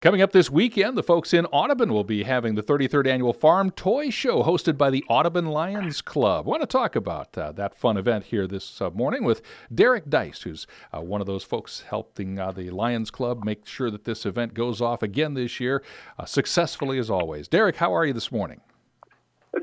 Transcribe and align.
Coming 0.00 0.22
up 0.22 0.32
this 0.32 0.48
weekend, 0.48 0.96
the 0.96 1.02
folks 1.02 1.34
in 1.34 1.44
Audubon 1.52 1.92
will 1.92 2.04
be 2.04 2.22
having 2.22 2.54
the 2.54 2.62
33rd 2.62 3.06
annual 3.06 3.34
Farm 3.34 3.70
Toy 3.70 4.08
Show 4.08 4.42
hosted 4.42 4.78
by 4.78 4.88
the 4.88 5.04
Audubon 5.10 5.44
Lions 5.44 6.00
Club. 6.00 6.46
I 6.46 6.48
want 6.48 6.62
to 6.62 6.66
talk 6.66 6.96
about 6.96 7.36
uh, 7.36 7.52
that 7.52 7.74
fun 7.74 7.98
event 7.98 8.24
here 8.24 8.46
this 8.46 8.80
uh, 8.80 8.88
morning 8.88 9.24
with 9.24 9.42
Derek 9.74 10.08
Deist, 10.08 10.44
who's 10.44 10.66
uh, 10.90 11.02
one 11.02 11.20
of 11.20 11.26
those 11.26 11.44
folks 11.44 11.84
helping 11.90 12.38
uh, 12.38 12.50
the 12.50 12.70
Lions 12.70 13.10
Club 13.10 13.44
make 13.44 13.66
sure 13.66 13.90
that 13.90 14.06
this 14.06 14.24
event 14.24 14.54
goes 14.54 14.80
off 14.80 15.02
again 15.02 15.34
this 15.34 15.60
year 15.60 15.82
uh, 16.18 16.24
successfully 16.24 16.98
as 16.98 17.10
always. 17.10 17.46
Derek, 17.46 17.76
how 17.76 17.94
are 17.94 18.06
you 18.06 18.14
this 18.14 18.32
morning? 18.32 18.62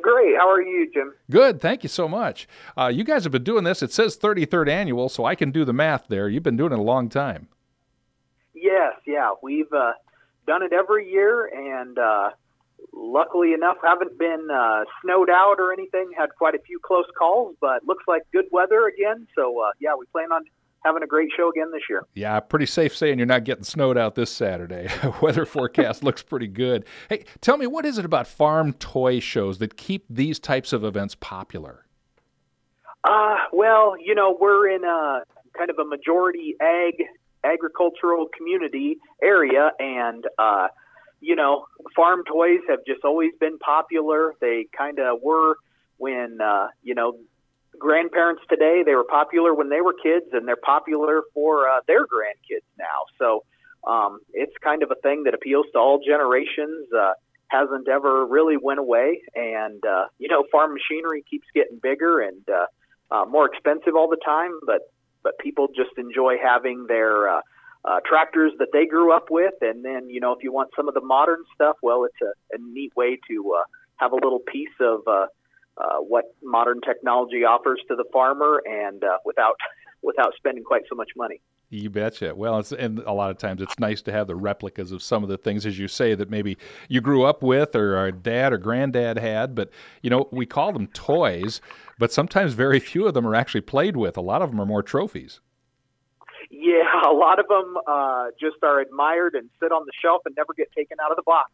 Great. 0.04 0.36
How 0.38 0.52
are 0.52 0.62
you, 0.62 0.88
Jim? 0.94 1.16
Good. 1.32 1.60
Thank 1.60 1.82
you 1.82 1.90
so 1.90 2.08
much. 2.08 2.48
Uh, 2.78 2.92
you 2.94 3.04
guys 3.04 3.24
have 3.24 3.32
been 3.32 3.44
doing 3.44 3.64
this. 3.64 3.82
It 3.82 3.92
says 3.92 4.16
33rd 4.16 4.70
annual, 4.70 5.10
so 5.10 5.26
I 5.26 5.34
can 5.34 5.50
do 5.50 5.66
the 5.66 5.74
math 5.74 6.06
there. 6.10 6.30
You've 6.30 6.44
been 6.44 6.58
doing 6.58 6.74
it 6.74 6.78
a 6.78 6.84
long 6.84 7.10
time. 7.10 7.48
Yes. 8.54 8.94
Yeah. 9.08 9.32
We've 9.42 9.66
done 10.48 10.64
it 10.64 10.74
every 10.74 11.12
year, 11.12 11.46
and 11.46 12.00
uh, 12.00 12.30
luckily 12.94 13.54
enough, 13.54 13.78
haven't 13.84 14.18
been 14.18 14.48
uh, 14.52 14.86
snowed 15.04 15.30
out 15.30 15.58
or 15.60 15.72
anything. 15.72 16.12
Had 16.18 16.30
quite 16.38 16.56
a 16.56 16.60
few 16.60 16.80
close 16.80 17.06
calls, 17.18 17.56
but 17.62 17.86
looks 17.86 18.06
like 18.08 18.24
good 18.32 18.46
weather 18.52 18.88
again. 18.88 19.28
So 19.36 19.60
uh, 19.60 19.72
yeah, 19.80 19.94
we 20.00 20.06
plan 20.08 20.32
on 20.32 20.44
having 20.84 21.04
a 21.04 21.08
great 21.08 21.30
show 21.36 21.50
again 21.50 21.72
this 21.72 21.84
year. 21.90 22.04
Yeah, 22.16 22.40
pretty 22.40 22.66
safe 22.66 22.96
saying 22.96 23.20
you're 23.20 23.28
not 23.28 23.44
getting 23.44 23.64
snowed 23.64 23.98
out 23.98 24.16
this 24.16 24.32
Saturday. 24.32 24.90
Weather 25.22 25.46
forecast 25.46 26.04
looks 26.04 26.24
pretty 26.24 26.48
good. 26.48 26.86
Hey, 27.10 27.26
tell 27.42 27.58
me, 27.58 27.68
what 27.68 27.86
is 27.86 27.98
it 27.98 28.06
about 28.06 28.28
farm 28.28 28.74
toy 28.74 29.20
shows 29.20 29.58
that 29.58 29.76
keep 29.76 30.06
these 30.10 30.40
types 30.40 30.72
of 30.74 30.84
events 30.84 31.16
popular? 31.16 31.86
Uh, 33.04 33.38
well, 33.52 33.96
you 34.04 34.16
know, 34.16 34.38
we're 34.40 34.70
in 34.70 34.84
a 34.84 35.24
kind 35.58 35.70
of 35.70 35.78
a 35.80 35.86
majority 35.86 36.56
ag 36.62 37.04
agricultural 37.52 38.28
community 38.36 38.98
area, 39.22 39.72
and 39.80 40.26
uh, 40.38 40.68
you 41.20 41.36
know, 41.36 41.66
farm 41.96 42.24
toys 42.26 42.60
have 42.70 42.80
just 42.86 43.04
always 43.04 43.32
been 43.40 43.58
popular. 43.60 44.34
They 44.40 44.68
kind 44.78 45.00
of 45.00 45.22
were 45.22 45.56
when 45.98 46.40
uh, 46.42 46.68
you 46.84 46.96
know 46.96 47.18
grandparents 47.80 48.42
today. 48.50 48.84
They 48.86 48.96
were 48.96 49.06
popular 49.10 49.54
when 49.54 49.70
they 49.70 49.82
were 49.82 49.94
kids, 49.94 50.26
and 50.32 50.48
they're 50.48 50.56
popular 50.56 51.24
for 51.34 51.68
uh, 51.70 51.80
their 51.88 52.06
grandkids 52.06 52.68
now. 52.78 53.06
So 53.20 53.44
um, 53.90 54.20
it's 54.34 54.54
kind 54.64 54.84
of 54.84 54.92
a 54.92 54.96
thing 54.96 55.24
that 55.24 55.34
appeals 55.34 55.66
to 55.74 55.80
all 55.80 56.00
generations. 56.06 56.88
Uh, 56.98 57.14
hasn't 57.50 57.88
ever 57.88 58.26
really 58.26 58.58
went 58.58 58.80
away, 58.80 59.22
and 59.36 59.84
uh, 59.86 60.06
you 60.20 60.28
know, 60.28 60.44
farm 60.52 60.74
machinery 60.74 61.24
keeps 61.30 61.48
getting 61.56 61.80
bigger 61.82 62.20
and 62.20 62.44
uh, 62.50 62.66
uh, 63.16 63.26
more 63.26 63.46
expensive 63.46 63.96
all 63.96 64.10
the 64.10 64.20
time, 64.24 64.52
but 64.66 64.82
but 65.28 65.38
people 65.40 65.68
just 65.68 65.92
enjoy 65.98 66.36
having 66.42 66.86
their 66.88 67.28
uh, 67.28 67.42
uh, 67.84 68.00
tractors 68.06 68.54
that 68.60 68.70
they 68.72 68.86
grew 68.86 69.14
up 69.14 69.26
with. 69.30 69.56
And 69.60 69.84
then, 69.84 70.10
you 70.10 70.22
know, 70.22 70.32
if 70.32 70.42
you 70.42 70.54
want 70.54 70.70
some 70.74 70.88
of 70.88 70.94
the 70.94 71.02
modern 71.02 71.44
stuff, 71.54 71.76
well, 71.84 72.06
it's 72.06 72.16
a, 72.22 72.56
a 72.56 72.58
neat 72.62 72.96
way 72.96 73.20
to 73.30 73.56
uh, 73.60 73.64
have 73.98 74.14
a 74.14 74.16
little 74.16 74.40
piece 74.40 74.78
of 74.80 75.02
uh, 75.06 75.26
uh, 75.78 75.98
what 75.98 76.34
modern 76.42 76.80
technology 76.80 77.44
offers 77.44 77.82
to 77.90 77.96
the 77.98 78.06
farmer, 78.14 78.62
and 78.66 79.04
uh, 79.04 79.18
without 79.26 79.56
without 80.02 80.32
spending 80.38 80.64
quite 80.64 80.84
so 80.88 80.96
much 80.96 81.10
money. 81.18 81.42
You 81.70 81.90
betcha. 81.90 82.34
Well, 82.34 82.64
and 82.80 83.00
a 83.00 83.12
lot 83.12 83.30
of 83.30 83.38
times 83.38 83.62
it's 83.62 83.78
nice 83.78 84.02
to 84.04 84.12
have 84.14 84.28
the 84.28 84.38
replicas 84.38 84.94
of 84.94 85.04
some 85.04 85.22
of 85.22 85.28
the 85.28 85.38
things, 85.38 85.66
as 85.66 85.78
you 85.78 85.90
say, 85.90 86.16
that 86.16 86.30
maybe 86.30 86.58
you 86.88 87.02
grew 87.02 87.24
up 87.24 87.44
with 87.44 87.76
or 87.76 87.98
our 87.98 88.10
dad 88.10 88.54
or 88.54 88.58
granddad 88.58 89.18
had. 89.18 89.54
But, 89.54 89.70
you 90.02 90.10
know, 90.10 90.30
we 90.32 90.46
call 90.46 90.72
them 90.72 90.88
toys, 90.88 91.60
but 92.00 92.14
sometimes 92.14 92.54
very 92.54 92.80
few 92.80 93.06
of 93.06 93.14
them 93.14 93.28
are 93.28 93.36
actually 93.36 93.62
played 93.62 93.98
with. 93.98 94.16
A 94.16 94.22
lot 94.22 94.42
of 94.42 94.50
them 94.50 94.62
are 94.62 94.66
more 94.66 94.82
trophies. 94.82 95.42
Yeah, 96.50 97.02
a 97.06 97.12
lot 97.12 97.38
of 97.40 97.48
them 97.50 97.78
uh, 97.86 98.28
just 98.40 98.64
are 98.64 98.80
admired 98.80 99.36
and 99.36 99.50
sit 99.62 99.74
on 99.74 99.86
the 99.86 99.92
shelf 100.02 100.22
and 100.26 100.34
never 100.38 100.54
get 100.54 100.72
taken 100.72 100.98
out 101.04 101.12
of 101.12 101.18
the 101.18 101.24
box. 101.24 101.52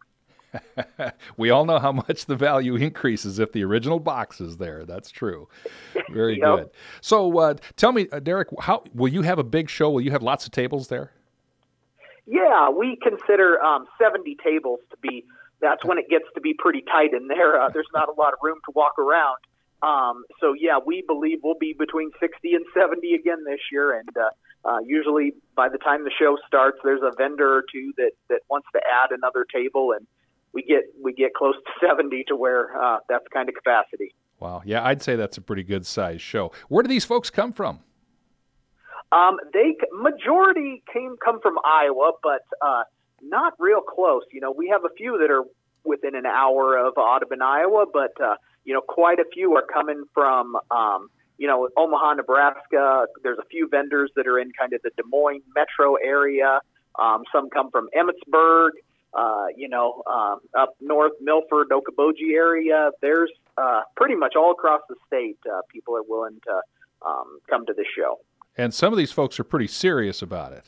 we 1.37 1.49
all 1.49 1.65
know 1.65 1.79
how 1.79 1.91
much 1.91 2.25
the 2.25 2.35
value 2.35 2.75
increases 2.75 3.39
if 3.39 3.51
the 3.51 3.63
original 3.63 3.99
box 3.99 4.41
is 4.41 4.57
there. 4.57 4.85
That's 4.85 5.09
true. 5.09 5.47
Very 6.11 6.39
yep. 6.39 6.43
good. 6.43 6.69
So, 7.01 7.37
uh, 7.39 7.55
tell 7.75 7.91
me, 7.91 8.07
uh, 8.11 8.19
Derek, 8.19 8.49
how 8.59 8.83
will 8.93 9.11
you 9.11 9.21
have 9.21 9.39
a 9.39 9.43
big 9.43 9.69
show? 9.69 9.89
Will 9.89 10.01
you 10.01 10.11
have 10.11 10.23
lots 10.23 10.45
of 10.45 10.51
tables 10.51 10.87
there? 10.87 11.11
Yeah, 12.25 12.69
we 12.69 12.97
consider 13.01 13.61
um, 13.61 13.85
70 14.01 14.37
tables 14.43 14.79
to 14.91 14.97
be. 15.01 15.25
That's 15.61 15.83
when 15.85 15.97
it 15.97 16.09
gets 16.09 16.25
to 16.35 16.41
be 16.41 16.53
pretty 16.53 16.81
tight 16.81 17.13
in 17.13 17.27
there. 17.27 17.61
Uh, 17.61 17.69
there's 17.69 17.87
not 17.93 18.09
a 18.09 18.13
lot 18.13 18.33
of 18.33 18.39
room 18.41 18.59
to 18.65 18.71
walk 18.75 18.99
around. 18.99 19.37
Um, 19.81 20.23
so 20.39 20.53
yeah, 20.53 20.79
we 20.83 21.03
believe 21.05 21.39
we'll 21.43 21.59
be 21.59 21.75
between 21.77 22.11
60 22.19 22.53
and 22.53 22.65
70 22.73 23.13
again 23.13 23.43
this 23.45 23.59
year, 23.71 23.97
and 23.99 24.09
uh, 24.15 24.29
uh, 24.67 24.79
usually 24.79 25.33
by 25.55 25.67
the 25.67 25.77
time 25.77 26.05
the 26.05 26.11
show 26.17 26.37
starts, 26.47 26.77
there's 26.83 27.01
a 27.03 27.11
vendor 27.17 27.53
or 27.53 27.63
two 27.69 27.91
that 27.97 28.11
that 28.29 28.39
wants 28.49 28.67
to 28.73 28.79
add 28.79 29.11
another 29.11 29.45
table, 29.53 29.91
and 29.91 30.07
we 30.53 30.63
get 30.63 30.83
we 31.01 31.13
get 31.13 31.33
close 31.33 31.55
to 31.55 31.87
70 31.87 32.25
to 32.27 32.35
where 32.35 32.75
uh, 32.81 32.99
that's 33.09 33.25
kind 33.33 33.49
of 33.49 33.55
capacity. 33.55 34.13
Wow, 34.39 34.61
yeah, 34.65 34.85
I'd 34.85 35.01
say 35.01 35.15
that's 35.15 35.37
a 35.37 35.41
pretty 35.41 35.63
good 35.63 35.85
size 35.85 36.21
show. 36.21 36.51
Where 36.67 36.83
do 36.83 36.89
these 36.89 37.05
folks 37.05 37.29
come 37.29 37.53
from? 37.53 37.79
Um, 39.11 39.37
they 39.53 39.75
majority 39.91 40.83
came 40.91 41.15
come 41.23 41.39
from 41.39 41.57
Iowa, 41.63 42.13
but 42.21 42.41
uh, 42.61 42.83
not 43.21 43.53
real 43.59 43.81
close. 43.81 44.23
You 44.31 44.41
know, 44.41 44.51
we 44.51 44.69
have 44.69 44.85
a 44.85 44.93
few 44.95 45.17
that 45.19 45.31
are 45.31 45.43
within 45.83 46.15
an 46.15 46.25
hour 46.25 46.77
of 46.77 46.97
Audubon, 46.97 47.41
Iowa, 47.41 47.85
but 47.91 48.19
uh, 48.21 48.35
you 48.65 48.73
know, 48.73 48.81
quite 48.81 49.19
a 49.19 49.25
few 49.33 49.55
are 49.55 49.65
coming 49.71 50.05
from, 50.13 50.55
um, 50.71 51.09
you 51.37 51.47
know, 51.47 51.69
Omaha, 51.77 52.13
Nebraska. 52.15 53.05
There's 53.21 53.39
a 53.39 53.45
few 53.49 53.67
vendors 53.69 54.11
that 54.15 54.27
are 54.27 54.39
in 54.39 54.51
kind 54.57 54.73
of 54.73 54.81
the 54.81 54.91
Des 54.95 55.03
Moines 55.09 55.43
metro 55.55 55.95
area. 55.95 56.61
Um, 56.97 57.23
some 57.31 57.49
come 57.49 57.71
from 57.71 57.89
Emmetsburg, 57.95 58.69
uh, 59.15 59.45
you 59.55 59.69
know, 59.69 60.03
um, 60.11 60.39
up 60.57 60.75
north, 60.81 61.13
Milford, 61.21 61.69
Okoboji 61.69 62.33
area. 62.33 62.91
There's 63.01 63.31
uh, 63.57 63.81
pretty 63.95 64.15
much 64.15 64.33
all 64.35 64.51
across 64.51 64.81
the 64.89 64.95
state, 65.07 65.37
uh, 65.45 65.61
people 65.71 65.95
are 65.95 66.03
willing 66.03 66.39
to 66.45 66.61
um, 67.05 67.39
come 67.49 67.65
to 67.65 67.73
this 67.73 67.87
show. 67.95 68.19
And 68.57 68.73
some 68.73 68.93
of 68.93 68.97
these 68.97 69.11
folks 69.11 69.39
are 69.39 69.43
pretty 69.43 69.67
serious 69.67 70.21
about 70.21 70.53
it. 70.53 70.65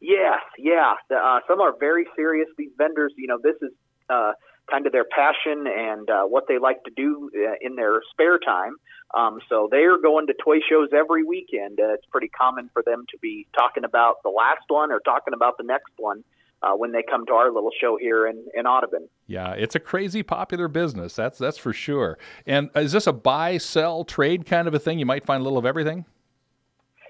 Yes, 0.00 0.40
yeah. 0.58 0.94
Uh, 1.14 1.40
some 1.46 1.60
are 1.60 1.74
very 1.78 2.06
serious. 2.16 2.48
These 2.56 2.70
vendors, 2.78 3.12
you 3.16 3.26
know, 3.26 3.38
this 3.42 3.56
is 3.60 3.70
uh, 4.08 4.32
kind 4.70 4.86
of 4.86 4.92
their 4.92 5.04
passion 5.04 5.66
and 5.66 6.08
uh, 6.08 6.22
what 6.24 6.44
they 6.48 6.58
like 6.58 6.82
to 6.84 6.90
do 6.90 7.30
uh, 7.36 7.54
in 7.60 7.76
their 7.76 8.00
spare 8.10 8.38
time. 8.38 8.76
Um, 9.14 9.40
so 9.48 9.68
they're 9.70 10.00
going 10.00 10.28
to 10.28 10.34
toy 10.34 10.58
shows 10.68 10.88
every 10.96 11.24
weekend. 11.24 11.80
Uh, 11.80 11.94
it's 11.94 12.06
pretty 12.06 12.28
common 12.28 12.70
for 12.72 12.82
them 12.82 13.04
to 13.10 13.18
be 13.18 13.46
talking 13.54 13.84
about 13.84 14.22
the 14.22 14.30
last 14.30 14.64
one 14.68 14.92
or 14.92 15.00
talking 15.00 15.34
about 15.34 15.58
the 15.58 15.64
next 15.64 15.92
one. 15.98 16.22
Uh, 16.62 16.74
when 16.74 16.92
they 16.92 17.02
come 17.02 17.24
to 17.24 17.32
our 17.32 17.50
little 17.50 17.70
show 17.80 17.96
here 17.98 18.26
in, 18.26 18.44
in 18.54 18.66
Audubon. 18.66 19.08
Yeah, 19.26 19.52
it's 19.52 19.74
a 19.74 19.80
crazy 19.80 20.22
popular 20.22 20.68
business. 20.68 21.14
That's 21.16 21.38
that's 21.38 21.56
for 21.56 21.72
sure. 21.72 22.18
And 22.44 22.68
is 22.76 22.92
this 22.92 23.06
a 23.06 23.14
buy, 23.14 23.56
sell, 23.56 24.04
trade 24.04 24.44
kind 24.44 24.68
of 24.68 24.74
a 24.74 24.78
thing? 24.78 24.98
You 24.98 25.06
might 25.06 25.24
find 25.24 25.40
a 25.40 25.44
little 25.44 25.58
of 25.58 25.64
everything. 25.64 26.04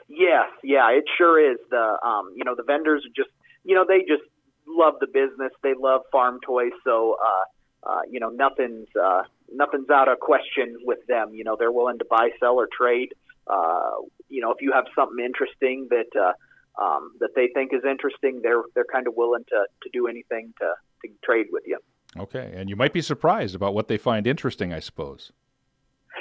Yes, 0.06 0.46
yeah, 0.62 0.88
it 0.92 1.02
sure 1.18 1.52
is. 1.52 1.58
The 1.68 1.98
um, 2.06 2.32
you 2.36 2.44
know 2.44 2.54
the 2.54 2.62
vendors 2.62 3.04
just 3.16 3.30
you 3.64 3.74
know 3.74 3.84
they 3.88 4.00
just 4.00 4.22
love 4.66 4.94
the 5.00 5.06
business. 5.06 5.52
They 5.62 5.74
love 5.78 6.02
farm 6.12 6.40
toys. 6.44 6.72
So, 6.84 7.16
uh, 7.20 7.90
uh, 7.90 8.00
you 8.10 8.20
know, 8.20 8.28
nothing's 8.28 8.88
uh, 9.00 9.22
nothing's 9.52 9.90
out 9.90 10.08
of 10.08 10.20
question 10.20 10.76
with 10.84 11.04
them. 11.06 11.34
You 11.34 11.44
know, 11.44 11.56
they're 11.58 11.72
willing 11.72 11.98
to 11.98 12.04
buy, 12.04 12.30
sell, 12.38 12.54
or 12.54 12.68
trade. 12.76 13.14
Uh, 13.46 13.92
you 14.28 14.40
know, 14.40 14.52
if 14.52 14.58
you 14.60 14.72
have 14.72 14.84
something 14.94 15.24
interesting 15.24 15.88
that 15.90 16.18
uh, 16.18 16.32
um, 16.80 17.12
that 17.20 17.30
they 17.34 17.48
think 17.54 17.72
is 17.72 17.82
interesting, 17.88 18.40
they're 18.42 18.62
they're 18.74 18.90
kind 18.92 19.06
of 19.06 19.14
willing 19.16 19.44
to 19.48 19.66
to 19.82 19.90
do 19.92 20.06
anything 20.06 20.52
to 20.58 20.74
to 21.02 21.12
trade 21.24 21.46
with 21.50 21.64
you. 21.66 21.78
Okay, 22.18 22.52
and 22.54 22.68
you 22.68 22.76
might 22.76 22.92
be 22.92 23.02
surprised 23.02 23.54
about 23.54 23.74
what 23.74 23.88
they 23.88 23.96
find 23.96 24.26
interesting, 24.26 24.72
I 24.72 24.80
suppose. 24.80 25.32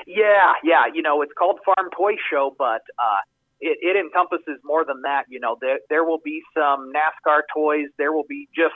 Yeah, 0.06 0.54
yeah. 0.64 0.86
You 0.94 1.02
know, 1.02 1.22
it's 1.22 1.34
called 1.38 1.60
Farm 1.66 1.90
Toy 1.96 2.14
Show, 2.30 2.56
but 2.58 2.82
uh, 3.00 3.22
it, 3.60 3.78
it 3.82 3.96
encompasses 3.98 4.60
more 4.64 4.86
than 4.86 5.02
that. 5.04 5.24
You 5.30 5.40
know, 5.40 5.58
there 5.60 5.80
there 5.90 6.04
will 6.04 6.22
be 6.24 6.42
some 6.54 6.92
NASCAR 6.94 7.42
toys. 7.54 7.88
There 7.98 8.14
will 8.14 8.28
be 8.28 8.48
just 8.56 8.76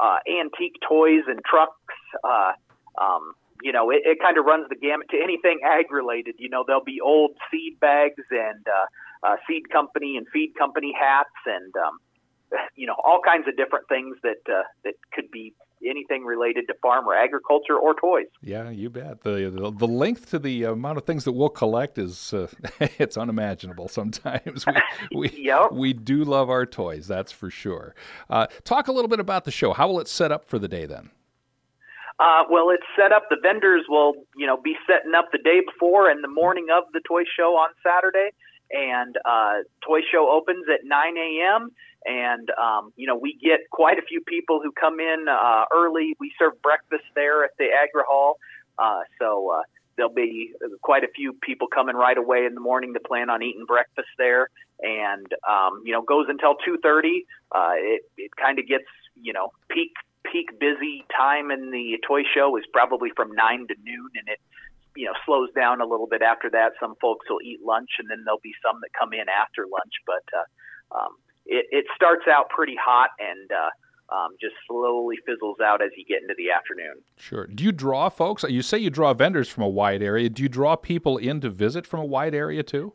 uh, 0.00 0.18
antique 0.28 0.76
toys 0.86 1.22
and 1.26 1.40
trucks. 1.44 1.74
Uh, 2.24 2.52
um, 3.00 3.34
you 3.62 3.72
know, 3.72 3.90
it, 3.90 4.02
it 4.04 4.18
kind 4.20 4.38
of 4.38 4.44
runs 4.44 4.68
the 4.68 4.76
gamut 4.76 5.08
to 5.10 5.16
anything 5.22 5.60
ag 5.64 5.90
related. 5.90 6.36
You 6.38 6.48
know, 6.48 6.64
there'll 6.66 6.84
be 6.84 7.00
old 7.00 7.32
seed 7.50 7.78
bags 7.80 8.24
and 8.30 8.66
uh, 8.66 8.86
uh, 9.22 9.36
seed 9.48 9.68
company 9.70 10.16
and 10.16 10.26
feed 10.32 10.54
company 10.58 10.92
hats 10.98 11.30
and 11.46 11.72
um, 11.76 11.98
you 12.76 12.86
know 12.86 12.96
all 13.04 13.20
kinds 13.24 13.48
of 13.48 13.56
different 13.56 13.88
things 13.88 14.16
that 14.22 14.42
uh, 14.48 14.62
that 14.84 14.94
could 15.12 15.30
be 15.30 15.54
anything 15.84 16.24
related 16.24 16.66
to 16.68 16.74
farm 16.80 17.08
or 17.08 17.14
agriculture 17.14 17.76
or 17.76 17.94
toys. 17.94 18.26
Yeah, 18.40 18.70
you 18.70 18.90
bet. 18.90 19.22
The 19.22 19.50
the, 19.50 19.72
the 19.72 19.86
length 19.86 20.30
to 20.30 20.38
the 20.38 20.64
amount 20.64 20.98
of 20.98 21.04
things 21.04 21.24
that 21.24 21.32
we'll 21.32 21.48
collect 21.48 21.98
is 21.98 22.32
uh, 22.32 22.48
it's 22.98 23.16
unimaginable. 23.16 23.88
Sometimes 23.88 24.64
we 24.66 24.72
we, 25.16 25.30
yep. 25.30 25.72
we 25.72 25.92
do 25.92 26.24
love 26.24 26.50
our 26.50 26.66
toys. 26.66 27.06
That's 27.06 27.32
for 27.32 27.50
sure. 27.50 27.94
Uh, 28.30 28.46
talk 28.64 28.88
a 28.88 28.92
little 28.92 29.08
bit 29.08 29.20
about 29.20 29.44
the 29.44 29.50
show. 29.50 29.72
How 29.72 29.88
will 29.88 30.00
it 30.00 30.08
set 30.08 30.32
up 30.32 30.44
for 30.44 30.58
the 30.58 30.68
day 30.68 30.86
then? 30.86 31.10
Uh, 32.18 32.44
well, 32.48 32.70
it's 32.70 32.86
set 32.96 33.10
up. 33.10 33.24
The 33.30 33.36
vendors 33.42 33.84
will, 33.88 34.14
you 34.36 34.46
know, 34.46 34.56
be 34.56 34.76
setting 34.86 35.12
up 35.14 35.32
the 35.32 35.38
day 35.38 35.60
before 35.64 36.08
and 36.08 36.22
the 36.22 36.28
morning 36.28 36.68
of 36.70 36.84
the 36.92 37.00
toy 37.00 37.22
show 37.36 37.56
on 37.56 37.70
Saturday, 37.82 38.30
and 38.72 39.16
uh, 39.24 39.62
toy 39.86 40.00
show 40.10 40.30
opens 40.30 40.66
at 40.72 40.80
9 40.84 41.16
a.m. 41.16 41.70
and 42.06 42.50
um, 42.50 42.92
you 42.96 43.06
know 43.06 43.16
we 43.16 43.38
get 43.42 43.60
quite 43.70 43.98
a 43.98 44.02
few 44.02 44.20
people 44.20 44.60
who 44.62 44.72
come 44.72 44.98
in 45.00 45.26
uh, 45.28 45.64
early. 45.74 46.14
We 46.18 46.32
serve 46.38 46.60
breakfast 46.62 47.04
there 47.14 47.44
at 47.44 47.50
the 47.58 47.66
Agri 47.66 48.02
Hall, 48.08 48.38
uh, 48.78 49.00
so 49.20 49.52
uh, 49.52 49.62
there'll 49.96 50.12
be 50.12 50.52
quite 50.80 51.04
a 51.04 51.08
few 51.14 51.32
people 51.34 51.68
coming 51.68 51.96
right 51.96 52.16
away 52.16 52.46
in 52.46 52.54
the 52.54 52.60
morning 52.60 52.94
to 52.94 53.00
plan 53.00 53.30
on 53.30 53.42
eating 53.42 53.64
breakfast 53.66 54.08
there, 54.18 54.48
and 54.80 55.26
um, 55.48 55.82
you 55.84 55.92
know 55.92 56.02
goes 56.02 56.26
until 56.28 56.54
two 56.64 56.78
thirty. 56.82 57.26
Uh, 57.54 57.74
it 57.76 58.02
it 58.16 58.30
kind 58.36 58.58
of 58.58 58.66
gets 58.66 58.88
you 59.20 59.32
know 59.32 59.52
peak 59.68 59.92
peak 60.30 60.58
busy 60.58 61.04
time 61.14 61.50
in 61.50 61.70
the 61.70 61.98
toy 62.06 62.22
show 62.34 62.56
is 62.56 62.64
probably 62.72 63.10
from 63.14 63.32
nine 63.34 63.66
to 63.68 63.74
noon, 63.84 64.10
and 64.16 64.28
it 64.28 64.40
you 64.96 65.06
know 65.06 65.12
slows 65.24 65.48
down 65.54 65.80
a 65.80 65.86
little 65.86 66.06
bit 66.06 66.22
after 66.22 66.50
that. 66.50 66.72
Some 66.80 66.94
folks 67.00 67.26
will 67.28 67.42
eat 67.44 67.60
lunch, 67.64 67.90
and 67.98 68.08
then 68.10 68.22
there'll 68.24 68.42
be 68.42 68.54
some 68.64 68.80
that 68.80 68.90
come 68.98 69.12
in 69.12 69.26
after 69.28 69.62
lunch, 69.62 69.94
but 70.06 70.24
uh, 70.36 70.98
um, 70.98 71.12
it, 71.46 71.66
it 71.70 71.84
starts 71.94 72.26
out 72.28 72.48
pretty 72.50 72.76
hot 72.76 73.10
and. 73.18 73.50
Uh, 73.50 73.70
um, 74.12 74.36
just 74.40 74.54
slowly 74.68 75.16
fizzles 75.26 75.56
out 75.64 75.82
as 75.82 75.90
you 75.96 76.04
get 76.04 76.20
into 76.22 76.34
the 76.36 76.50
afternoon. 76.50 77.02
Sure. 77.16 77.46
Do 77.46 77.64
you 77.64 77.72
draw 77.72 78.08
folks? 78.08 78.44
You 78.46 78.60
say 78.60 78.78
you 78.78 78.90
draw 78.90 79.14
vendors 79.14 79.48
from 79.48 79.64
a 79.64 79.68
wide 79.68 80.02
area. 80.02 80.28
Do 80.28 80.42
you 80.42 80.48
draw 80.48 80.76
people 80.76 81.16
in 81.16 81.40
to 81.40 81.48
visit 81.48 81.86
from 81.86 82.00
a 82.00 82.04
wide 82.04 82.34
area 82.34 82.62
too? 82.62 82.92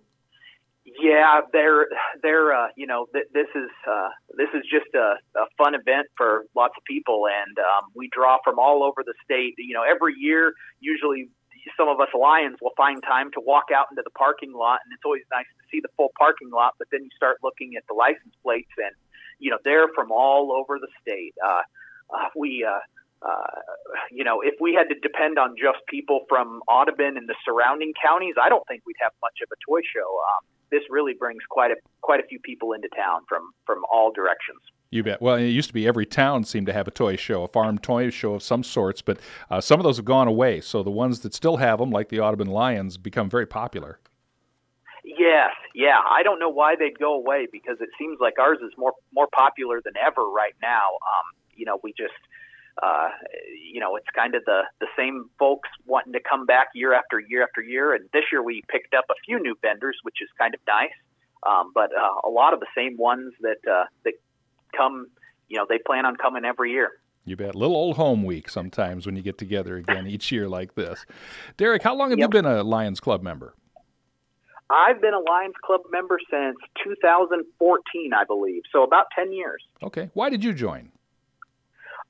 Yeah, 0.99 1.41
they're 1.53 1.87
they're 2.23 2.53
uh, 2.53 2.67
you 2.75 2.87
know 2.87 3.07
th- 3.13 3.27
this 3.33 3.47
is 3.55 3.69
uh, 3.87 4.09
this 4.37 4.47
is 4.53 4.63
just 4.71 4.93
a, 4.95 5.15
a 5.37 5.45
fun 5.57 5.75
event 5.75 6.07
for 6.15 6.45
lots 6.55 6.73
of 6.77 6.83
people, 6.85 7.25
and 7.27 7.57
um, 7.59 7.89
we 7.93 8.09
draw 8.11 8.37
from 8.43 8.57
all 8.57 8.83
over 8.83 9.03
the 9.05 9.13
state. 9.23 9.53
You 9.57 9.73
know, 9.73 9.83
every 9.83 10.13
year, 10.17 10.53
usually 10.79 11.29
some 11.75 11.89
of 11.89 11.99
us 11.99 12.09
Lions 12.13 12.57
will 12.61 12.73
find 12.77 13.01
time 13.03 13.31
to 13.31 13.39
walk 13.39 13.65
out 13.75 13.87
into 13.91 14.01
the 14.03 14.11
parking 14.11 14.53
lot, 14.53 14.79
and 14.85 14.93
it's 14.93 15.03
always 15.03 15.23
nice 15.31 15.49
to 15.57 15.63
see 15.71 15.79
the 15.81 15.89
full 15.97 16.11
parking 16.17 16.49
lot. 16.51 16.75
But 16.77 16.87
then 16.91 17.03
you 17.03 17.09
start 17.15 17.37
looking 17.43 17.75
at 17.75 17.83
the 17.87 17.93
license 17.93 18.35
plates, 18.43 18.71
and 18.77 18.95
you 19.39 19.51
know 19.51 19.57
they're 19.63 19.89
from 19.95 20.11
all 20.11 20.51
over 20.51 20.79
the 20.79 20.87
state. 21.01 21.33
Uh, 21.43 21.61
uh, 22.13 22.29
we, 22.35 22.63
uh, 22.63 22.79
uh, 23.21 23.61
you 24.11 24.23
know, 24.23 24.41
if 24.41 24.55
we 24.59 24.73
had 24.73 24.93
to 24.93 24.99
depend 24.99 25.39
on 25.39 25.55
just 25.57 25.85
people 25.87 26.25
from 26.29 26.61
Audubon 26.67 27.17
and 27.17 27.27
the 27.27 27.35
surrounding 27.43 27.93
counties, 28.01 28.35
I 28.41 28.49
don't 28.49 28.65
think 28.67 28.83
we'd 28.85 28.95
have 29.01 29.11
much 29.21 29.39
of 29.43 29.49
a 29.51 29.57
toy 29.67 29.81
show. 29.81 30.05
Um, 30.05 30.45
this 30.69 30.83
really 30.89 31.13
brings 31.13 31.41
quite 31.49 31.71
a 31.71 31.75
quite 32.01 32.19
a 32.19 32.27
few 32.27 32.39
people 32.39 32.73
into 32.73 32.89
town 32.95 33.21
from 33.27 33.51
from 33.65 33.83
all 33.91 34.11
directions. 34.11 34.59
You 34.89 35.03
bet. 35.03 35.21
Well, 35.21 35.35
it 35.35 35.47
used 35.47 35.67
to 35.69 35.73
be 35.73 35.87
every 35.87 36.05
town 36.05 36.45
seemed 36.45 36.67
to 36.67 36.73
have 36.73 36.87
a 36.87 36.91
toy 36.91 37.17
show, 37.17 37.43
a 37.43 37.47
farm 37.47 37.77
toy 37.77 38.09
show 38.09 38.35
of 38.35 38.43
some 38.43 38.63
sorts, 38.63 39.01
but 39.01 39.19
uh, 39.49 39.59
some 39.59 39.79
of 39.79 39.83
those 39.83 39.97
have 39.97 40.05
gone 40.05 40.27
away. 40.27 40.61
So 40.61 40.81
the 40.81 40.91
ones 40.91 41.19
that 41.21 41.33
still 41.33 41.57
have 41.57 41.79
them, 41.79 41.91
like 41.91 42.09
the 42.09 42.19
Audubon 42.21 42.47
Lions, 42.47 42.97
become 42.97 43.29
very 43.29 43.45
popular. 43.45 43.99
Yes, 45.03 45.51
yeah. 45.73 45.99
I 46.09 46.23
don't 46.23 46.39
know 46.39 46.49
why 46.49 46.75
they'd 46.75 46.97
go 46.97 47.15
away 47.15 47.47
because 47.51 47.77
it 47.81 47.89
seems 47.97 48.19
like 48.21 48.39
ours 48.39 48.59
is 48.61 48.71
more 48.77 48.93
more 49.13 49.27
popular 49.33 49.81
than 49.83 49.93
ever 49.97 50.29
right 50.29 50.55
now. 50.61 50.87
Um, 51.01 51.35
you 51.55 51.65
know, 51.65 51.79
we 51.83 51.93
just, 51.97 52.13
uh, 52.81 53.09
you 53.71 53.79
know, 53.79 53.95
it's 53.95 54.07
kind 54.15 54.35
of 54.35 54.45
the 54.45 54.61
the 54.79 54.87
same 54.97 55.29
folks 55.39 55.69
wanting 55.85 56.13
to 56.13 56.19
come 56.19 56.45
back 56.45 56.67
year 56.73 56.93
after 56.93 57.19
year 57.19 57.43
after 57.43 57.61
year. 57.61 57.93
And 57.93 58.09
this 58.13 58.23
year 58.31 58.43
we 58.43 58.63
picked 58.69 58.93
up 58.93 59.05
a 59.09 59.15
few 59.25 59.39
new 59.39 59.55
vendors, 59.61 59.97
which 60.03 60.17
is 60.21 60.29
kind 60.37 60.53
of 60.53 60.59
nice. 60.67 60.91
Um, 61.47 61.71
but 61.73 61.91
uh, 61.95 62.27
a 62.27 62.29
lot 62.29 62.53
of 62.53 62.59
the 62.59 62.67
same 62.75 62.97
ones 62.97 63.33
that 63.41 63.71
uh, 63.71 63.85
that 64.03 64.13
come, 64.75 65.07
you 65.47 65.57
know, 65.57 65.65
they 65.67 65.79
plan 65.79 66.05
on 66.05 66.15
coming 66.15 66.45
every 66.45 66.71
year. 66.71 66.91
You 67.25 67.35
bet. 67.35 67.55
Little 67.55 67.75
old 67.75 67.97
home 67.97 68.23
week 68.23 68.49
sometimes 68.49 69.05
when 69.05 69.15
you 69.15 69.21
get 69.21 69.37
together 69.37 69.75
again 69.75 70.07
each 70.07 70.31
year 70.31 70.47
like 70.47 70.75
this. 70.75 71.05
Derek, 71.57 71.83
how 71.83 71.95
long 71.95 72.11
have 72.11 72.19
yep. 72.19 72.27
you 72.27 72.41
been 72.41 72.45
a 72.45 72.63
Lions 72.63 72.99
Club 72.99 73.21
member? 73.21 73.53
I've 74.69 75.01
been 75.01 75.13
a 75.13 75.19
Lions 75.19 75.55
Club 75.63 75.81
member 75.91 76.19
since 76.29 76.57
2014, 76.83 78.11
I 78.13 78.23
believe. 78.25 78.63
So 78.71 78.83
about 78.83 79.07
10 79.15 79.31
years. 79.31 79.63
Okay. 79.83 80.09
Why 80.13 80.29
did 80.29 80.43
you 80.43 80.53
join? 80.53 80.91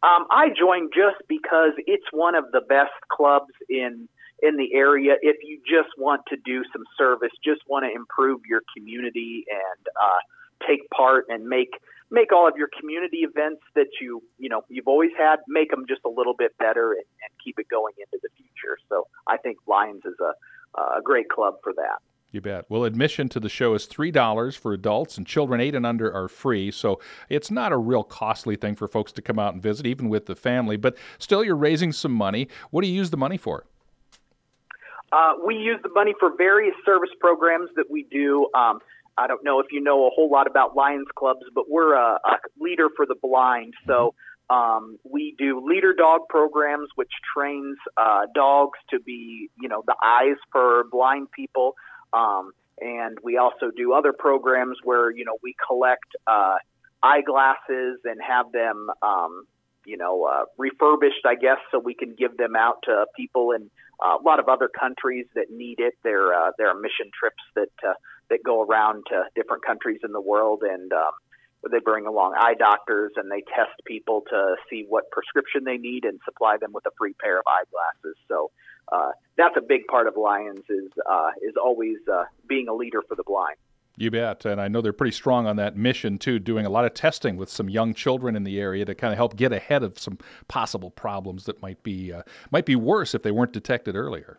Um, 0.03 0.25
I 0.29 0.49
joined 0.49 0.91
just 0.95 1.17
because 1.27 1.71
it's 1.87 2.05
one 2.11 2.35
of 2.35 2.45
the 2.51 2.61
best 2.61 2.93
clubs 3.11 3.53
in 3.69 4.07
in 4.43 4.55
the 4.55 4.73
area. 4.75 5.15
If 5.21 5.37
you 5.43 5.59
just 5.65 5.89
want 5.97 6.21
to 6.29 6.37
do 6.45 6.63
some 6.71 6.83
service, 6.97 7.31
just 7.43 7.61
want 7.67 7.85
to 7.85 7.91
improve 7.91 8.41
your 8.47 8.61
community 8.75 9.45
and 9.49 9.87
uh, 9.87 10.67
take 10.67 10.87
part 10.95 11.25
and 11.29 11.47
make 11.47 11.71
make 12.09 12.31
all 12.31 12.47
of 12.47 12.53
your 12.55 12.69
community 12.79 13.25
events 13.25 13.61
that 13.75 13.87
you 13.99 14.21
you 14.37 14.49
know 14.49 14.61
you've 14.69 14.87
always 14.87 15.11
had 15.17 15.37
make 15.47 15.71
them 15.71 15.85
just 15.87 16.01
a 16.05 16.09
little 16.09 16.35
bit 16.37 16.55
better 16.59 16.91
and, 16.93 17.07
and 17.23 17.31
keep 17.43 17.57
it 17.57 17.67
going 17.69 17.93
into 17.97 18.19
the 18.21 18.29
future. 18.37 18.77
So 18.89 19.07
I 19.27 19.37
think 19.37 19.57
Lions 19.67 20.03
is 20.05 20.15
a 20.21 20.33
a 20.79 21.01
great 21.03 21.27
club 21.29 21.55
for 21.63 21.73
that. 21.73 21.99
You 22.37 22.41
bet. 22.41 22.65
Well, 22.69 22.83
admission 22.83 23.29
to 23.29 23.39
the 23.39 23.49
show 23.49 23.73
is 23.73 23.87
$3 23.87 24.55
for 24.55 24.71
adults, 24.71 25.17
and 25.17 25.25
children 25.25 25.59
8 25.59 25.73
and 25.73 25.87
under 25.87 26.13
are 26.13 26.27
free. 26.27 26.69
So 26.69 26.99
it's 27.29 27.49
not 27.49 27.71
a 27.71 27.77
real 27.77 28.03
costly 28.03 28.55
thing 28.55 28.75
for 28.75 28.87
folks 28.87 29.11
to 29.13 29.23
come 29.23 29.39
out 29.39 29.55
and 29.55 29.63
visit, 29.63 29.87
even 29.87 30.07
with 30.07 30.27
the 30.27 30.35
family. 30.35 30.77
But 30.77 30.97
still, 31.17 31.43
you're 31.43 31.55
raising 31.55 31.91
some 31.91 32.11
money. 32.11 32.47
What 32.69 32.83
do 32.83 32.89
you 32.89 32.93
use 32.93 33.09
the 33.09 33.17
money 33.17 33.37
for? 33.37 33.65
Uh, 35.11 35.33
we 35.43 35.55
use 35.55 35.79
the 35.81 35.89
money 35.89 36.13
for 36.19 36.29
various 36.37 36.75
service 36.85 37.09
programs 37.19 37.71
that 37.75 37.89
we 37.89 38.03
do. 38.11 38.47
Um, 38.53 38.81
I 39.17 39.25
don't 39.25 39.43
know 39.43 39.59
if 39.59 39.71
you 39.71 39.81
know 39.81 40.05
a 40.05 40.11
whole 40.11 40.29
lot 40.29 40.45
about 40.45 40.75
Lions 40.75 41.07
clubs, 41.15 41.41
but 41.55 41.63
we're 41.67 41.95
a, 41.95 42.19
a 42.23 42.37
leader 42.59 42.89
for 42.95 43.07
the 43.07 43.15
blind. 43.19 43.73
So 43.87 44.13
um, 44.51 44.99
we 45.03 45.33
do 45.39 45.65
leader 45.67 45.95
dog 45.95 46.21
programs, 46.29 46.89
which 46.93 47.11
trains 47.35 47.77
uh, 47.97 48.27
dogs 48.35 48.77
to 48.91 48.99
be, 48.99 49.49
you 49.59 49.67
know, 49.67 49.81
the 49.87 49.95
eyes 50.03 50.37
for 50.51 50.83
blind 50.91 51.31
people. 51.31 51.73
Um, 52.13 52.51
and 52.79 53.17
we 53.23 53.37
also 53.37 53.71
do 53.75 53.93
other 53.93 54.13
programs 54.13 54.77
where, 54.83 55.11
you 55.11 55.25
know, 55.25 55.37
we 55.41 55.55
collect 55.67 56.05
uh, 56.27 56.55
eyeglasses 57.01 57.99
and 58.05 58.19
have 58.21 58.51
them, 58.51 58.89
um, 59.01 59.45
you 59.85 59.97
know, 59.97 60.25
uh, 60.25 60.45
refurbished, 60.57 61.25
I 61.25 61.35
guess, 61.35 61.57
so 61.71 61.79
we 61.79 61.95
can 61.95 62.13
give 62.13 62.37
them 62.37 62.55
out 62.55 62.83
to 62.83 63.05
people 63.15 63.51
in 63.51 63.69
uh, 64.03 64.17
a 64.19 64.23
lot 64.23 64.39
of 64.39 64.47
other 64.47 64.69
countries 64.69 65.25
that 65.33 65.49
need 65.49 65.79
it. 65.79 65.95
There, 66.03 66.33
uh, 66.33 66.51
there 66.57 66.69
are 66.69 66.75
mission 66.75 67.09
trips 67.17 67.43
that 67.55 67.87
uh, 67.87 67.93
that 68.29 68.43
go 68.43 68.61
around 68.61 69.05
to 69.07 69.23
different 69.35 69.63
countries 69.65 70.01
in 70.03 70.11
the 70.11 70.21
world, 70.21 70.61
and 70.61 70.91
um, 70.91 71.11
they 71.71 71.79
bring 71.79 72.05
along 72.05 72.35
eye 72.37 72.53
doctors 72.53 73.11
and 73.15 73.31
they 73.31 73.41
test 73.55 73.71
people 73.85 74.23
to 74.29 74.55
see 74.69 74.85
what 74.87 75.09
prescription 75.11 75.63
they 75.63 75.77
need 75.77 76.05
and 76.05 76.19
supply 76.25 76.57
them 76.57 76.71
with 76.73 76.85
a 76.85 76.91
free 76.97 77.13
pair 77.13 77.39
of 77.39 77.43
eyeglasses. 77.47 78.17
So 78.27 78.51
uh, 78.91 79.11
that's 79.37 79.55
a 79.57 79.61
big 79.61 79.87
part 79.87 80.07
of 80.07 80.15
Lions 80.17 80.63
is 80.69 80.91
uh, 81.09 81.29
is 81.41 81.55
always 81.61 81.97
uh, 82.11 82.23
being 82.47 82.67
a 82.67 82.73
leader 82.73 83.01
for 83.07 83.15
the 83.15 83.23
blind. 83.23 83.57
You 83.99 84.11
bet, 84.11 84.45
and 84.45 84.61
I 84.61 84.67
know 84.67 84.81
they're 84.81 84.93
pretty 84.93 85.15
strong 85.15 85.47
on 85.47 85.55
that 85.55 85.75
mission 85.75 86.19
too, 86.19 86.37
doing 86.37 86.67
a 86.67 86.69
lot 86.69 86.85
of 86.85 86.93
testing 86.93 87.35
with 87.35 87.49
some 87.49 87.67
young 87.67 87.95
children 87.95 88.35
in 88.35 88.43
the 88.43 88.59
area 88.59 88.85
to 88.85 88.93
kind 88.93 89.11
of 89.11 89.17
help 89.17 89.35
get 89.35 89.51
ahead 89.51 89.81
of 89.81 89.97
some 89.97 90.19
possible 90.47 90.91
problems 90.91 91.45
that 91.45 91.61
might 91.63 91.81
be 91.81 92.13
uh, 92.13 92.21
might 92.51 92.65
be 92.65 92.75
worse 92.75 93.15
if 93.15 93.23
they 93.23 93.31
weren't 93.31 93.53
detected 93.53 93.95
earlier. 93.95 94.37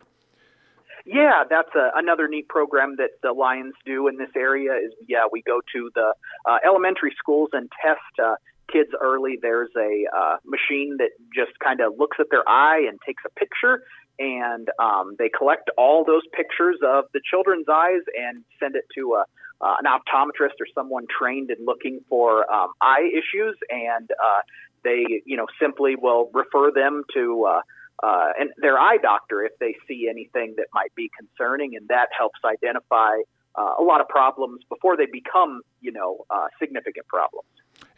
Yeah, 1.05 1.43
that's 1.49 1.75
a, 1.75 1.91
another 1.97 2.29
neat 2.29 2.49
program 2.49 2.97
that 2.99 3.21
the 3.23 3.33
Lions 3.33 3.75
do 3.85 4.09
in 4.09 4.17
this 4.17 4.31
area. 4.37 4.75
Is 4.75 4.93
yeah, 5.09 5.25
we 5.31 5.43
go 5.43 5.61
to 5.73 5.91
the 5.95 6.15
uh, 6.49 6.59
elementary 6.65 7.15
schools 7.19 7.51
and 7.53 7.69
test 7.83 7.99
uh, 8.23 8.37
kids 8.73 8.91
early. 9.01 9.39
There's 9.41 9.71
a 9.77 10.05
uh, 10.17 10.37
machine 10.45 10.99
that 10.99 11.11
just 11.35 11.59
kind 11.59 11.81
of 11.81 11.95
looks 11.99 12.19
at 12.21 12.27
their 12.31 12.49
eye 12.49 12.85
and 12.89 12.99
takes 13.05 13.23
a 13.27 13.31
picture, 13.31 13.83
and 14.19 14.69
um, 14.79 15.17
they 15.19 15.29
collect 15.29 15.71
all 15.77 16.05
those 16.05 16.23
pictures 16.33 16.77
of 16.85 17.05
the 17.13 17.21
children's 17.29 17.67
eyes 17.69 18.03
and 18.19 18.45
send 18.61 18.75
it 18.77 18.85
to 18.97 19.15
a, 19.15 19.25
uh, 19.61 19.77
an 19.83 19.87
optometrist 19.87 20.61
or 20.61 20.67
someone 20.75 21.07
trained 21.07 21.51
in 21.51 21.65
looking 21.65 22.01
for 22.09 22.51
um, 22.53 22.69
eye 22.81 23.11
issues, 23.13 23.57
and 23.71 24.11
uh, 24.11 24.41
they, 24.85 25.05
you 25.25 25.37
know, 25.37 25.47
simply 25.61 25.97
will 25.97 26.31
refer 26.33 26.71
them 26.71 27.03
to 27.15 27.47
uh, 27.49 27.61
uh, 28.03 28.29
and 28.39 28.51
their 28.59 28.79
eye 28.79 28.97
doctor 29.03 29.43
if 29.43 29.53
they 29.59 29.75
see 29.89 30.07
anything 30.09 30.55
that 30.57 30.67
might 30.73 30.95
be 30.95 31.11
concerning, 31.19 31.75
and 31.75 31.89
that 31.89 32.09
helps 32.17 32.39
identify 32.45 33.17
uh, 33.57 33.75
a 33.79 33.83
lot 33.83 34.01
of 34.01 34.09
problems 34.09 34.61
before 34.69 34.97
they 34.97 35.07
become, 35.07 35.63
you 35.81 35.91
know, 35.91 36.25
uh, 36.31 36.47
significant 36.61 37.07
problems. 37.09 37.49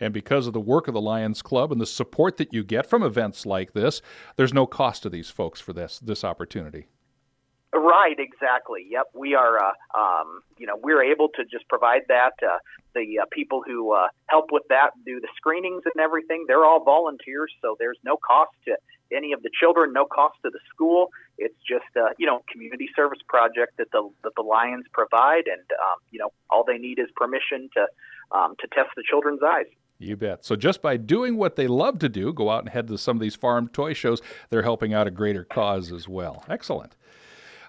And 0.00 0.14
because 0.14 0.47
of 0.47 0.54
the 0.54 0.61
work 0.61 0.88
of 0.88 0.95
the 0.95 1.00
Lions 1.00 1.42
Club 1.42 1.71
and 1.71 1.80
the 1.80 1.87
support 1.87 2.38
that 2.38 2.52
you 2.52 2.64
get 2.64 2.87
from 2.87 3.02
events 3.02 3.45
like 3.45 3.75
this, 3.75 4.00
there's 4.37 4.54
no 4.54 4.66
cost 4.66 5.02
to 5.02 5.11
these 5.11 5.30
folks 5.30 5.61
for 5.61 5.73
this 5.73 5.99
this 5.99 6.25
opportunity. 6.25 6.88
Right, 7.73 8.16
exactly. 8.19 8.87
Yep, 8.90 9.11
we 9.14 9.35
are. 9.35 9.59
Uh, 9.59 9.73
um, 9.97 10.40
you 10.59 10.66
know, 10.66 10.76
we're 10.83 11.04
able 11.04 11.28
to 11.28 11.45
just 11.45 11.69
provide 11.69 12.02
that. 12.09 12.33
Uh, 12.42 12.59
the 12.95 13.21
uh, 13.23 13.26
people 13.30 13.62
who 13.64 13.92
uh, 13.92 14.09
help 14.26 14.47
with 14.50 14.64
that, 14.71 14.90
do 15.07 15.21
the 15.21 15.28
screenings 15.37 15.83
and 15.85 16.02
everything, 16.02 16.47
they're 16.49 16.64
all 16.64 16.83
volunteers, 16.83 17.52
so 17.62 17.76
there's 17.78 17.99
no 18.04 18.16
cost 18.16 18.50
to 18.64 18.76
any 19.14 19.33
of 19.33 19.42
the 19.42 19.50
children, 19.59 19.92
no 19.92 20.04
cost 20.04 20.35
to 20.42 20.50
the 20.50 20.59
school. 20.75 21.11
It's 21.38 21.54
just 21.69 21.87
uh, 21.97 22.11
you 22.19 22.26
know 22.26 22.42
community 22.50 22.88
service 22.97 23.21
project 23.28 23.76
that 23.78 23.90
the 23.92 24.11
that 24.25 24.33
the 24.37 24.42
Lions 24.42 24.87
provide, 24.92 25.47
and 25.47 25.62
um, 25.78 25.99
you 26.11 26.19
know 26.19 26.33
all 26.50 26.64
they 26.64 26.78
need 26.78 26.99
is 26.99 27.07
permission 27.14 27.71
to 27.75 27.87
um, 28.37 28.57
to 28.61 28.69
test 28.75 28.90
the 28.97 29.04
children's 29.09 29.40
eyes. 29.42 29.66
You 30.00 30.16
bet. 30.16 30.47
So 30.47 30.57
just 30.57 30.80
by 30.80 30.97
doing 30.97 31.37
what 31.37 31.57
they 31.57 31.66
love 31.66 31.99
to 31.99 32.09
do, 32.09 32.33
go 32.33 32.49
out 32.49 32.61
and 32.61 32.71
head 32.71 32.88
to 32.88 32.97
some 32.97 33.19
of 33.19 33.21
these 33.21 33.37
farm 33.37 33.69
toy 33.69 33.92
shows, 33.92 34.23
they're 34.49 34.62
helping 34.62 34.95
out 34.95 35.07
a 35.07 35.11
greater 35.11 35.45
cause 35.45 35.92
as 35.92 36.09
well. 36.09 36.42
Excellent. 36.49 36.97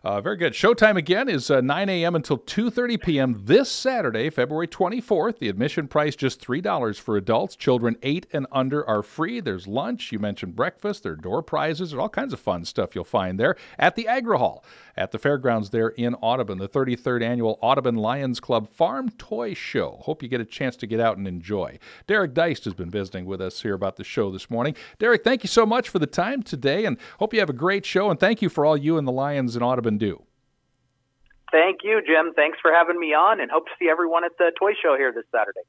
Uh, 0.03 0.19
very 0.19 0.35
good. 0.35 0.53
Showtime 0.53 0.97
again 0.97 1.29
is 1.29 1.51
uh, 1.51 1.61
9 1.61 1.87
a.m. 1.87 2.15
until 2.15 2.39
2:30 2.39 2.99
p.m. 2.99 3.41
this 3.43 3.69
Saturday, 3.69 4.31
February 4.31 4.67
24th. 4.67 5.37
The 5.37 5.47
admission 5.47 5.87
price 5.87 6.15
just 6.15 6.41
three 6.41 6.59
dollars 6.59 6.97
for 6.97 7.17
adults. 7.17 7.55
Children 7.55 7.95
eight 8.01 8.25
and 8.33 8.47
under 8.51 8.83
are 8.89 9.03
free. 9.03 9.41
There's 9.41 9.67
lunch. 9.67 10.11
You 10.11 10.17
mentioned 10.17 10.55
breakfast. 10.55 11.03
There 11.03 11.11
are 11.11 11.15
door 11.15 11.43
prizes. 11.43 11.91
There's 11.91 11.99
all 11.99 12.09
kinds 12.09 12.33
of 12.33 12.39
fun 12.39 12.65
stuff 12.65 12.95
you'll 12.95 13.03
find 13.03 13.39
there 13.39 13.55
at 13.77 13.95
the 13.95 14.07
Agri 14.07 14.39
Hall 14.39 14.65
at 14.97 15.11
the 15.11 15.19
fairgrounds 15.19 15.69
there 15.69 15.89
in 15.89 16.15
Audubon. 16.15 16.57
The 16.57 16.67
33rd 16.67 17.21
annual 17.23 17.59
Audubon 17.61 17.95
Lions 17.95 18.39
Club 18.39 18.69
Farm 18.69 19.09
Toy 19.11 19.53
Show. 19.53 19.99
Hope 20.01 20.23
you 20.23 20.29
get 20.29 20.41
a 20.41 20.45
chance 20.45 20.75
to 20.77 20.87
get 20.87 20.99
out 20.99 21.17
and 21.17 21.27
enjoy. 21.27 21.77
Derek 22.07 22.33
Deist 22.33 22.65
has 22.65 22.73
been 22.73 22.89
visiting 22.89 23.25
with 23.25 23.39
us 23.39 23.61
here 23.61 23.75
about 23.75 23.97
the 23.97 24.03
show 24.03 24.31
this 24.31 24.49
morning. 24.49 24.75
Derek, 24.97 25.23
thank 25.23 25.43
you 25.43 25.47
so 25.47 25.65
much 25.65 25.89
for 25.89 25.99
the 25.99 26.07
time 26.07 26.41
today, 26.41 26.85
and 26.85 26.97
hope 27.19 27.33
you 27.35 27.39
have 27.39 27.49
a 27.51 27.53
great 27.53 27.85
show. 27.85 28.09
And 28.09 28.19
thank 28.19 28.41
you 28.41 28.49
for 28.49 28.65
all 28.65 28.75
you 28.75 28.97
and 28.97 29.07
the 29.07 29.11
Lions 29.11 29.55
in 29.55 29.61
Audubon 29.61 29.90
do. 29.97 30.23
Thank 31.51 31.79
you, 31.83 32.01
Jim. 32.05 32.33
Thanks 32.33 32.59
for 32.61 32.71
having 32.71 32.99
me 32.99 33.13
on, 33.13 33.41
and 33.41 33.51
hope 33.51 33.65
to 33.65 33.71
see 33.77 33.89
everyone 33.89 34.23
at 34.23 34.37
the 34.37 34.51
toy 34.57 34.71
show 34.81 34.95
here 34.95 35.11
this 35.11 35.25
Saturday. 35.31 35.67